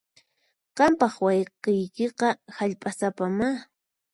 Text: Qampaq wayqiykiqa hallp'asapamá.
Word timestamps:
Qampaq 0.77 1.15
wayqiykiqa 1.25 2.29
hallp'asapamá. 2.55 3.47